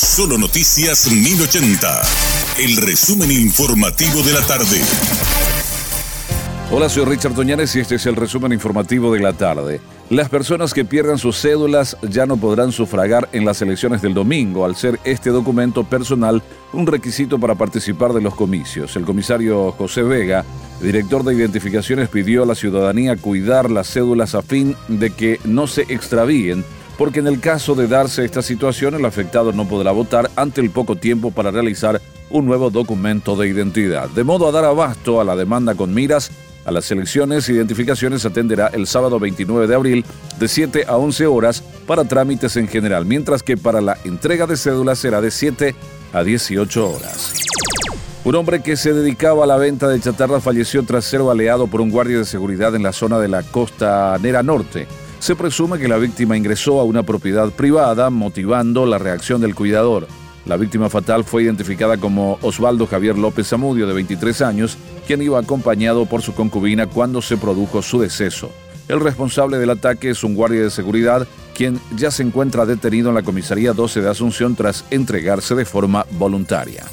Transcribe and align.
Solo 0.00 0.38
Noticias 0.38 1.10
1080. 1.10 2.02
El 2.60 2.76
resumen 2.76 3.32
informativo 3.32 4.22
de 4.22 4.32
la 4.32 4.46
tarde. 4.46 4.80
Hola, 6.70 6.88
soy 6.88 7.04
Richard 7.04 7.34
Toñanes 7.34 7.74
y 7.74 7.80
este 7.80 7.96
es 7.96 8.06
el 8.06 8.14
resumen 8.14 8.52
informativo 8.52 9.12
de 9.12 9.18
la 9.18 9.32
tarde. 9.32 9.80
Las 10.08 10.28
personas 10.28 10.72
que 10.72 10.84
pierdan 10.84 11.18
sus 11.18 11.40
cédulas 11.40 11.96
ya 12.02 12.26
no 12.26 12.36
podrán 12.36 12.70
sufragar 12.70 13.28
en 13.32 13.44
las 13.44 13.60
elecciones 13.60 14.00
del 14.00 14.14
domingo, 14.14 14.64
al 14.64 14.76
ser 14.76 15.00
este 15.02 15.30
documento 15.30 15.82
personal 15.82 16.44
un 16.72 16.86
requisito 16.86 17.40
para 17.40 17.56
participar 17.56 18.12
de 18.12 18.20
los 18.20 18.36
comicios. 18.36 18.94
El 18.94 19.04
comisario 19.04 19.72
José 19.72 20.02
Vega, 20.04 20.44
director 20.80 21.24
de 21.24 21.34
identificaciones, 21.34 22.08
pidió 22.08 22.44
a 22.44 22.46
la 22.46 22.54
ciudadanía 22.54 23.16
cuidar 23.16 23.68
las 23.68 23.88
cédulas 23.88 24.36
a 24.36 24.42
fin 24.42 24.76
de 24.86 25.10
que 25.10 25.40
no 25.44 25.66
se 25.66 25.82
extravíen 25.88 26.64
porque 26.98 27.20
en 27.20 27.28
el 27.28 27.40
caso 27.40 27.76
de 27.76 27.86
darse 27.86 28.24
esta 28.24 28.42
situación 28.42 28.94
el 28.94 29.04
afectado 29.04 29.52
no 29.52 29.66
podrá 29.66 29.92
votar 29.92 30.30
ante 30.36 30.60
el 30.60 30.70
poco 30.70 30.96
tiempo 30.96 31.30
para 31.30 31.52
realizar 31.52 32.02
un 32.28 32.44
nuevo 32.44 32.68
documento 32.68 33.36
de 33.36 33.48
identidad. 33.48 34.10
De 34.10 34.24
modo 34.24 34.48
a 34.48 34.52
dar 34.52 34.64
abasto 34.64 35.20
a 35.20 35.24
la 35.24 35.36
demanda 35.36 35.76
con 35.76 35.94
miras 35.94 36.30
a 36.66 36.72
las 36.72 36.90
elecciones, 36.90 37.48
identificaciones 37.48 38.26
atenderá 38.26 38.66
el 38.66 38.86
sábado 38.86 39.18
29 39.18 39.66
de 39.66 39.74
abril 39.74 40.04
de 40.38 40.48
7 40.48 40.84
a 40.86 40.96
11 40.98 41.26
horas 41.26 41.62
para 41.86 42.04
trámites 42.04 42.56
en 42.56 42.68
general, 42.68 43.06
mientras 43.06 43.42
que 43.42 43.56
para 43.56 43.80
la 43.80 43.96
entrega 44.04 44.46
de 44.46 44.56
cédulas 44.56 44.98
será 44.98 45.22
de 45.22 45.30
7 45.30 45.74
a 46.12 46.22
18 46.22 46.90
horas. 46.90 47.32
Un 48.24 48.34
hombre 48.34 48.60
que 48.60 48.76
se 48.76 48.92
dedicaba 48.92 49.44
a 49.44 49.46
la 49.46 49.56
venta 49.56 49.88
de 49.88 50.00
chatarra 50.00 50.40
falleció 50.40 50.82
tras 50.82 51.04
ser 51.04 51.22
baleado 51.22 51.68
por 51.68 51.80
un 51.80 51.90
guardia 51.90 52.18
de 52.18 52.24
seguridad 52.26 52.74
en 52.74 52.82
la 52.82 52.92
zona 52.92 53.18
de 53.18 53.28
la 53.28 53.44
costanera 53.44 54.42
norte. 54.42 54.86
Se 55.20 55.34
presume 55.34 55.78
que 55.78 55.88
la 55.88 55.98
víctima 55.98 56.36
ingresó 56.36 56.80
a 56.80 56.84
una 56.84 57.02
propiedad 57.02 57.50
privada, 57.50 58.08
motivando 58.08 58.86
la 58.86 58.98
reacción 58.98 59.40
del 59.40 59.54
cuidador. 59.54 60.06
La 60.46 60.56
víctima 60.56 60.88
fatal 60.88 61.24
fue 61.24 61.42
identificada 61.42 61.98
como 61.98 62.38
Osvaldo 62.40 62.86
Javier 62.86 63.18
López 63.18 63.48
Zamudio, 63.48 63.86
de 63.86 63.92
23 63.94 64.42
años, 64.42 64.78
quien 65.06 65.20
iba 65.20 65.38
acompañado 65.38 66.06
por 66.06 66.22
su 66.22 66.34
concubina 66.34 66.86
cuando 66.86 67.20
se 67.20 67.36
produjo 67.36 67.82
su 67.82 68.00
deceso. 68.00 68.50
El 68.86 69.00
responsable 69.00 69.58
del 69.58 69.70
ataque 69.70 70.10
es 70.10 70.24
un 70.24 70.34
guardia 70.34 70.62
de 70.62 70.70
seguridad, 70.70 71.26
quien 71.54 71.78
ya 71.96 72.10
se 72.10 72.22
encuentra 72.22 72.64
detenido 72.64 73.10
en 73.10 73.16
la 73.16 73.22
comisaría 73.22 73.74
12 73.74 74.00
de 74.00 74.08
Asunción 74.08 74.54
tras 74.54 74.84
entregarse 74.90 75.54
de 75.54 75.66
forma 75.66 76.06
voluntaria. 76.12 76.84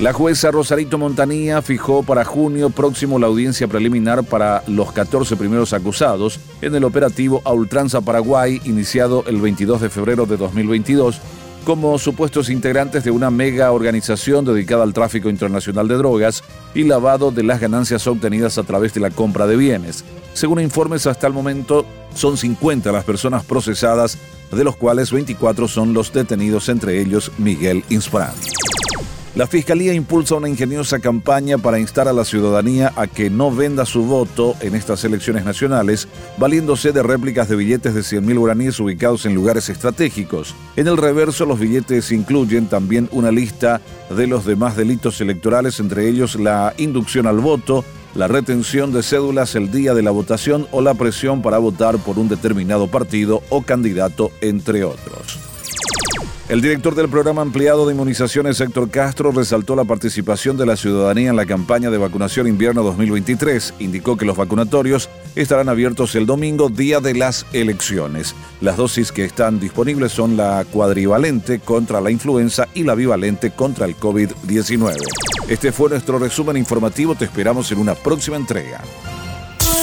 La 0.00 0.12
jueza 0.12 0.50
Rosarito 0.50 0.98
Montanía 0.98 1.62
fijó 1.62 2.02
para 2.02 2.24
junio 2.24 2.70
próximo 2.70 3.18
la 3.18 3.26
audiencia 3.26 3.68
preliminar 3.68 4.24
para 4.24 4.64
los 4.66 4.90
14 4.90 5.36
primeros 5.36 5.72
acusados 5.72 6.40
en 6.60 6.74
el 6.74 6.84
operativo 6.84 7.40
a 7.44 7.52
Ultranza 7.52 8.00
Paraguay, 8.00 8.60
iniciado 8.64 9.24
el 9.26 9.40
22 9.40 9.80
de 9.82 9.90
febrero 9.90 10.26
de 10.26 10.36
2022, 10.38 11.20
como 11.64 11.98
supuestos 11.98 12.48
integrantes 12.48 13.04
de 13.04 13.12
una 13.12 13.30
mega 13.30 13.70
organización 13.70 14.44
dedicada 14.44 14.82
al 14.82 14.94
tráfico 14.94 15.28
internacional 15.28 15.86
de 15.86 15.96
drogas 15.96 16.42
y 16.74 16.82
lavado 16.82 17.30
de 17.30 17.44
las 17.44 17.60
ganancias 17.60 18.06
obtenidas 18.06 18.58
a 18.58 18.64
través 18.64 18.94
de 18.94 19.00
la 19.00 19.10
compra 19.10 19.46
de 19.46 19.56
bienes. 19.56 20.04
Según 20.32 20.60
informes 20.60 21.06
hasta 21.06 21.28
el 21.28 21.32
momento, 21.32 21.84
son 22.14 22.36
50 22.36 22.90
las 22.90 23.04
personas 23.04 23.44
procesadas, 23.44 24.18
de 24.50 24.64
los 24.64 24.74
cuales 24.74 25.12
24 25.12 25.68
son 25.68 25.92
los 25.94 26.12
detenidos, 26.12 26.68
entre 26.68 27.00
ellos 27.00 27.30
Miguel 27.38 27.84
Insprán. 27.90 28.32
La 29.34 29.46
Fiscalía 29.46 29.94
impulsa 29.94 30.34
una 30.34 30.50
ingeniosa 30.50 30.98
campaña 30.98 31.56
para 31.56 31.78
instar 31.78 32.06
a 32.06 32.12
la 32.12 32.26
ciudadanía 32.26 32.92
a 32.96 33.06
que 33.06 33.30
no 33.30 33.50
venda 33.50 33.86
su 33.86 34.04
voto 34.04 34.54
en 34.60 34.74
estas 34.74 35.04
elecciones 35.04 35.46
nacionales, 35.46 36.06
valiéndose 36.36 36.92
de 36.92 37.02
réplicas 37.02 37.48
de 37.48 37.56
billetes 37.56 37.94
de 37.94 38.02
100.000 38.02 38.38
guaraníes 38.38 38.78
ubicados 38.78 39.24
en 39.24 39.34
lugares 39.34 39.70
estratégicos. 39.70 40.54
En 40.76 40.86
el 40.86 40.98
reverso, 40.98 41.46
los 41.46 41.58
billetes 41.58 42.12
incluyen 42.12 42.66
también 42.66 43.08
una 43.10 43.30
lista 43.32 43.80
de 44.14 44.26
los 44.26 44.44
demás 44.44 44.76
delitos 44.76 45.18
electorales, 45.22 45.80
entre 45.80 46.06
ellos 46.08 46.34
la 46.34 46.74
inducción 46.76 47.26
al 47.26 47.38
voto, 47.38 47.86
la 48.14 48.28
retención 48.28 48.92
de 48.92 49.02
cédulas 49.02 49.54
el 49.54 49.72
día 49.72 49.94
de 49.94 50.02
la 50.02 50.10
votación 50.10 50.66
o 50.72 50.82
la 50.82 50.92
presión 50.92 51.40
para 51.40 51.56
votar 51.56 51.96
por 51.96 52.18
un 52.18 52.28
determinado 52.28 52.88
partido 52.88 53.42
o 53.48 53.62
candidato, 53.62 54.30
entre 54.42 54.84
otros. 54.84 55.51
El 56.52 56.60
director 56.60 56.94
del 56.94 57.08
programa 57.08 57.40
ampliado 57.40 57.86
de 57.86 57.94
inmunizaciones, 57.94 58.60
Héctor 58.60 58.90
Castro, 58.90 59.32
resaltó 59.32 59.74
la 59.74 59.84
participación 59.84 60.58
de 60.58 60.66
la 60.66 60.76
ciudadanía 60.76 61.30
en 61.30 61.36
la 61.36 61.46
campaña 61.46 61.88
de 61.88 61.96
vacunación 61.96 62.46
invierno 62.46 62.82
2023. 62.82 63.72
Indicó 63.78 64.18
que 64.18 64.26
los 64.26 64.36
vacunatorios 64.36 65.08
estarán 65.34 65.70
abiertos 65.70 66.14
el 66.14 66.26
domingo, 66.26 66.68
día 66.68 67.00
de 67.00 67.14
las 67.14 67.46
elecciones. 67.54 68.34
Las 68.60 68.76
dosis 68.76 69.12
que 69.12 69.24
están 69.24 69.60
disponibles 69.60 70.12
son 70.12 70.36
la 70.36 70.66
cuadrivalente 70.70 71.58
contra 71.58 72.02
la 72.02 72.10
influenza 72.10 72.68
y 72.74 72.82
la 72.82 72.96
bivalente 72.96 73.52
contra 73.52 73.86
el 73.86 73.96
COVID-19. 73.96 74.94
Este 75.48 75.72
fue 75.72 75.88
nuestro 75.88 76.18
resumen 76.18 76.58
informativo. 76.58 77.14
Te 77.14 77.24
esperamos 77.24 77.72
en 77.72 77.78
una 77.78 77.94
próxima 77.94 78.36
entrega. 78.36 78.82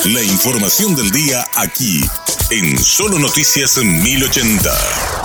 La 0.06 0.22
información 0.22 0.96
del 0.96 1.10
día 1.10 1.44
aquí, 1.56 2.06
en 2.52 2.78
Solo 2.78 3.18
Noticias 3.18 3.76
1080. 3.84 5.19